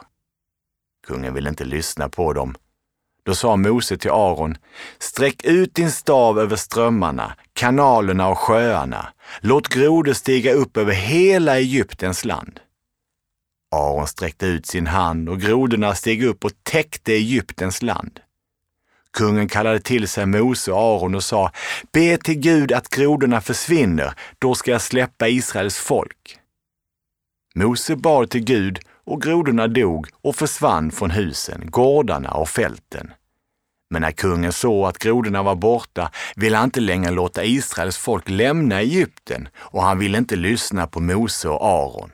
[1.06, 2.54] Kungen ville inte lyssna på dem.
[3.24, 4.56] Då sa Mose till Aron,
[4.98, 9.12] sträck ut din stav över strömmarna, kanalerna och sjöarna.
[9.40, 12.60] Låt grodor stiga upp över hela Egyptens land.
[13.74, 18.20] Aron sträckte ut sin hand och grodorna steg upp och täckte Egyptens land.
[19.12, 21.50] Kungen kallade till sig Mose och Aron och sa,
[21.92, 26.38] be till Gud att grodorna försvinner, då ska jag släppa Israels folk.
[27.54, 33.12] Mose bad till Gud och grodorna dog och försvann från husen, gårdarna och fälten.
[33.90, 38.28] Men när kungen såg att grodorna var borta ville han inte längre låta Israels folk
[38.28, 42.10] lämna Egypten och han ville inte lyssna på Mose och Aron.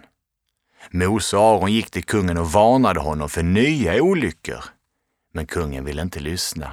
[0.91, 4.65] Mose och Aron gick till kungen och varnade honom för nya olyckor.
[5.35, 6.73] Men kungen ville inte lyssna.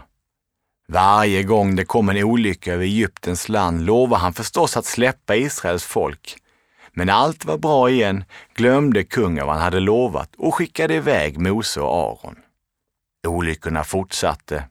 [0.88, 5.84] Varje gång det kom en olycka över Egyptens land lovade han förstås att släppa Israels
[5.84, 6.38] folk.
[6.94, 11.82] Men allt var bra igen glömde kungen vad han hade lovat och skickade iväg Mose
[11.82, 12.36] och Aron.
[13.28, 14.64] Olyckorna fortsatte.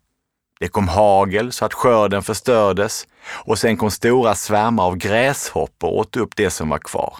[0.61, 5.99] Det kom hagel så att skörden förstördes och sen kom stora svärmar av gräshoppor och
[5.99, 7.17] åt upp det som var kvar.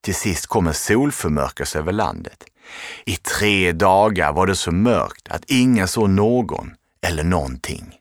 [0.00, 2.44] Till sist kom en solförmörkelse över landet.
[3.04, 6.74] I tre dagar var det så mörkt att ingen såg någon
[7.06, 7.98] eller någonting.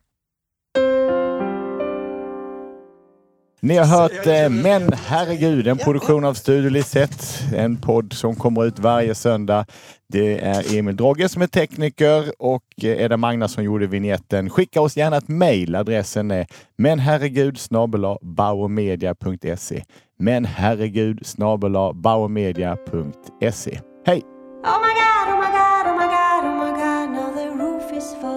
[3.62, 7.56] Ni har hört eh, Men herregud, en produktion av Studio Lisette.
[7.56, 9.66] En podd som kommer ut varje söndag.
[10.10, 14.50] Det är Emil Drogge som är tekniker och eh, Edda Magna som gjorde vignetten.
[14.50, 15.76] Skicka oss gärna ett mejl.
[15.76, 17.60] Adressen är menherregud
[18.22, 19.84] bauermedia.se.
[20.20, 21.22] Menherregud
[21.94, 23.80] bauermedia.se.
[24.06, 24.22] Hej!
[24.64, 27.94] Oh my god, oh my god, oh my god, oh my god, now the roof
[27.98, 28.37] is falling.